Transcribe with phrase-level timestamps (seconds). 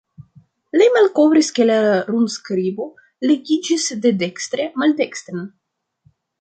[0.81, 1.75] Li malkovris ke la
[2.07, 2.89] runskribo
[3.33, 5.49] legiĝis de dekstre maldekstren.